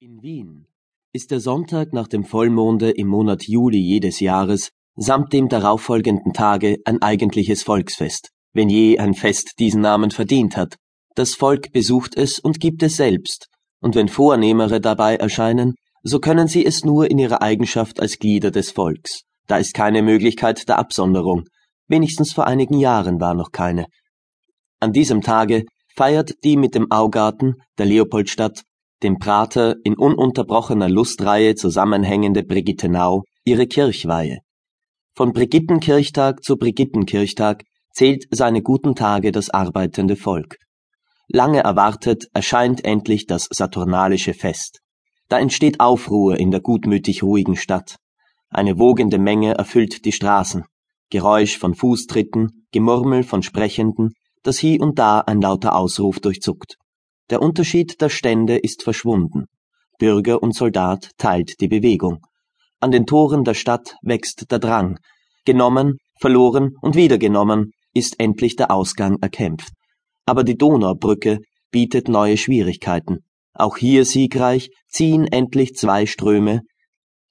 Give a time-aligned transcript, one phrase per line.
[0.00, 0.68] In Wien
[1.12, 6.76] ist der Sonntag nach dem Vollmonde im Monat Juli jedes Jahres samt dem darauffolgenden Tage
[6.84, 10.76] ein eigentliches Volksfest, wenn je ein Fest diesen Namen verdient hat.
[11.16, 13.48] Das Volk besucht es und gibt es selbst,
[13.80, 15.74] und wenn Vornehmere dabei erscheinen,
[16.04, 19.22] so können sie es nur in ihrer Eigenschaft als Glieder des Volks.
[19.48, 21.42] Da ist keine Möglichkeit der Absonderung,
[21.88, 23.86] wenigstens vor einigen Jahren war noch keine.
[24.78, 25.64] An diesem Tage
[25.96, 28.62] feiert die mit dem Augarten, der Leopoldstadt,
[29.02, 34.38] dem Prater in ununterbrochener Lustreihe zusammenhängende Brigittenau, ihre Kirchweihe.
[35.14, 40.56] Von Brigittenkirchtag zu Brigittenkirchtag zählt seine guten Tage das arbeitende Volk.
[41.28, 44.80] Lange erwartet erscheint endlich das saturnalische Fest.
[45.28, 47.96] Da entsteht Aufruhr in der gutmütig ruhigen Stadt.
[48.48, 50.64] Eine wogende Menge erfüllt die Straßen.
[51.10, 56.76] Geräusch von Fußtritten, Gemurmel von Sprechenden, das hie und da ein lauter Ausruf durchzuckt.
[57.30, 59.46] Der Unterschied der Stände ist verschwunden.
[59.98, 62.26] Bürger und Soldat teilt die Bewegung.
[62.80, 64.98] An den Toren der Stadt wächst der Drang.
[65.44, 69.72] Genommen, verloren und wieder genommen ist endlich der Ausgang erkämpft.
[70.24, 73.24] Aber die Donaubrücke bietet neue Schwierigkeiten.
[73.54, 76.62] Auch hier siegreich ziehen endlich zwei Ströme,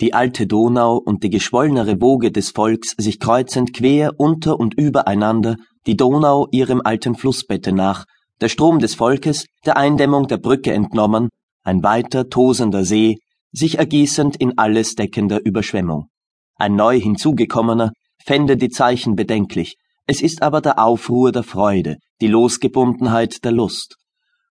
[0.00, 5.56] die alte Donau und die geschwollnere Woge des Volks sich kreuzend quer unter und übereinander,
[5.86, 8.06] die Donau ihrem alten Flussbette nach,
[8.40, 11.28] der Strom des Volkes, der Eindämmung der Brücke entnommen,
[11.62, 13.18] ein weiter tosender See,
[13.52, 16.08] sich ergießend in alles deckender Überschwemmung.
[16.56, 17.92] Ein neu hinzugekommener
[18.24, 23.96] fände die Zeichen bedenklich, es ist aber der Aufruhr der Freude, die Losgebundenheit der Lust.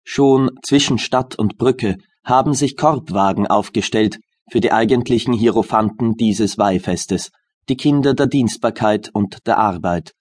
[0.04, 4.18] Schon zwischen Stadt und Brücke haben sich Korbwagen aufgestellt
[4.50, 7.30] für die eigentlichen Hierophanten dieses Weihfestes,
[7.68, 10.12] die Kinder der Dienstbarkeit und der Arbeit.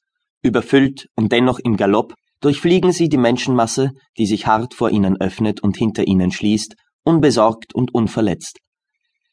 [0.42, 5.61] Überfüllt und dennoch im Galopp durchfliegen sie die Menschenmasse, die sich hart vor ihnen öffnet
[5.61, 8.59] und hinter ihnen schließt, unbesorgt und unverletzt.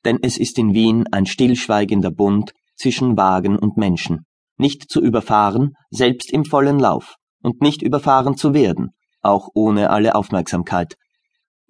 [0.04, 5.72] Denn es ist in Wien ein stillschweigender Bund zwischen Wagen und Menschen, nicht zu überfahren,
[5.90, 10.94] selbst im vollen Lauf, und nicht überfahren zu werden, auch ohne alle Aufmerksamkeit.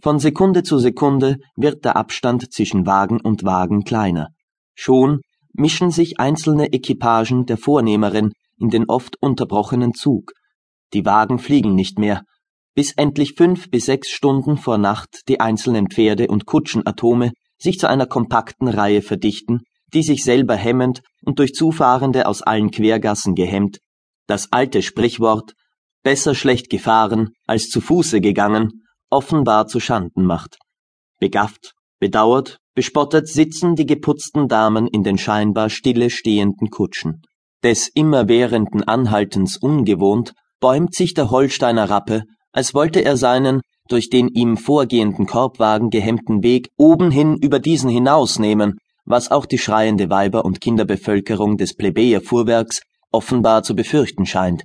[0.03, 4.28] Von Sekunde zu Sekunde wird der Abstand zwischen Wagen und Wagen kleiner.
[4.75, 5.21] Schon
[5.53, 10.33] mischen sich einzelne Equipagen der Vornehmerin in den oft unterbrochenen Zug,
[10.94, 12.22] die Wagen fliegen nicht mehr,
[12.75, 17.88] bis endlich fünf bis sechs Stunden vor Nacht die einzelnen Pferde und Kutschenatome sich zu
[17.88, 19.60] einer kompakten Reihe verdichten,
[19.93, 23.78] die sich selber hemmend und durch Zufahrende aus allen Quergassen gehemmt,
[24.27, 25.53] das alte Sprichwort
[26.03, 30.59] besser schlecht gefahren als zu Fuße gegangen, offenbar zu Schanden macht.
[31.21, 37.22] Begafft, bedauert, bespottet sitzen die geputzten Damen in den scheinbar stille stehenden Kutschen.
[37.62, 40.34] Des immerwährenden Anhaltens ungewohnt,
[40.65, 43.61] bäumt sich der Holsteiner Rappe, als wollte er seinen
[43.91, 50.09] durch den ihm vorgehenden Korbwagen gehemmten Weg obenhin über diesen hinausnehmen, was auch die schreiende
[50.09, 52.81] Weiber- und Kinderbevölkerung des Plebejerfuhrwerks
[53.13, 54.63] offenbar zu befürchten scheint.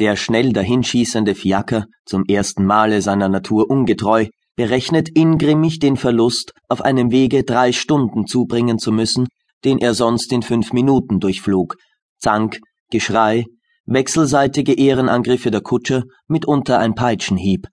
[0.00, 6.80] Der schnell dahinschießende Fiaker, zum ersten Male seiner Natur ungetreu, berechnet ingrimmig den Verlust, auf
[6.80, 9.28] einem Wege drei Stunden zubringen zu müssen,
[9.64, 11.76] den er sonst in fünf Minuten durchflog.
[12.18, 12.58] Zank,
[12.90, 13.44] Geschrei,
[13.86, 17.68] wechselseitige Ehrenangriffe der Kutscher, mitunter ein Peitschenhieb.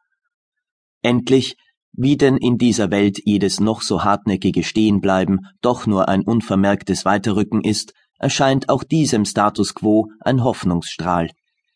[1.01, 1.56] Endlich,
[1.91, 7.62] wie denn in dieser Welt jedes noch so hartnäckige Stehenbleiben doch nur ein unvermerktes Weiterrücken
[7.62, 11.29] ist, erscheint auch diesem Status quo ein Hoffnungsstrahl.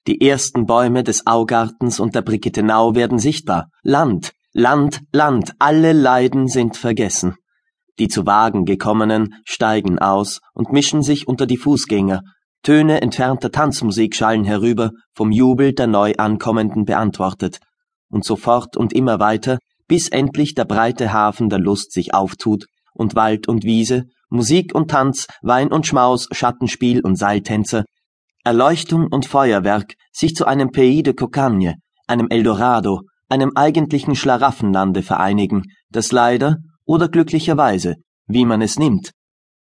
[0.08, 3.70] Die ersten Bäume des Augartens und der Brigittenau werden sichtbar.
[3.84, 7.36] Land, Land, Land, alle Leiden sind vergessen.
[8.00, 12.22] Die zu Wagen gekommenen steigen aus und mischen sich unter die Fußgänger,
[12.68, 17.60] Töne entfernter Tanzmusik schallen herüber, vom Jubel der neu Ankommenden beantwortet,
[18.10, 22.66] und so fort und immer weiter, bis endlich der breite Hafen der Lust sich auftut
[22.94, 27.86] und Wald und Wiese, Musik und Tanz, Wein und Schmaus, Schattenspiel und Seiltänzer,
[28.44, 31.76] Erleuchtung und Feuerwerk sich zu einem Pays de Cocagne,
[32.06, 37.96] einem Eldorado, einem eigentlichen Schlaraffenlande vereinigen, das leider oder glücklicherweise,
[38.26, 39.12] wie man es nimmt,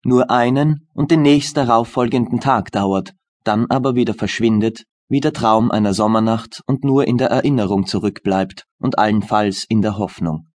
[0.03, 3.13] nur einen und den nächst darauf folgenden Tag dauert,
[3.43, 8.65] dann aber wieder verschwindet, wie der Traum einer Sommernacht und nur in der Erinnerung zurückbleibt
[8.79, 10.47] und allenfalls in der Hoffnung.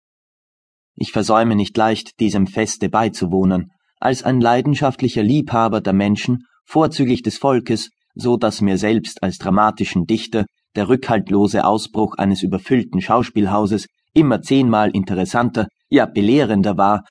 [0.94, 7.38] Ich versäume nicht leicht, diesem Feste beizuwohnen, als ein leidenschaftlicher Liebhaber der Menschen, vorzüglich des
[7.38, 14.42] Volkes, so dass mir selbst als dramatischen Dichter der rückhaltlose Ausbruch eines überfüllten Schauspielhauses immer
[14.42, 17.04] zehnmal interessanter, ja belehrender war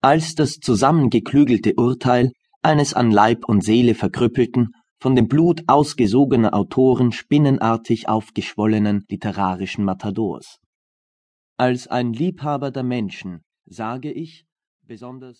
[0.00, 2.32] als das zusammengeklügelte Urteil
[2.62, 10.58] eines an Leib und Seele verkrüppelten, von dem Blut ausgesogener Autoren spinnenartig aufgeschwollenen literarischen Matadors.
[11.56, 14.44] Als ein Liebhaber der Menschen sage ich,
[14.82, 15.38] besonders